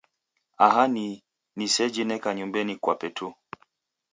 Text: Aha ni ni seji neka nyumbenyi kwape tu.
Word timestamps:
Aha 0.65 0.83
ni 0.93 1.05
ni 1.57 1.65
seji 1.73 2.03
neka 2.05 2.29
nyumbenyi 2.37 2.75
kwape 2.83 3.09
tu. 3.17 3.27